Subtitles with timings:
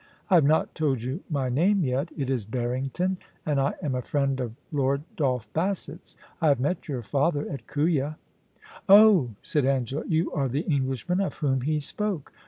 [0.31, 4.01] I have not told you my name yet; it is Barrington, and I am a
[4.01, 6.15] friend of Lord Dolph Bassett's.
[6.41, 8.17] I have met your father at Kooya.*
[8.55, 12.33] * Oh !* said Angela;* you are the Englishman of whom he spoke.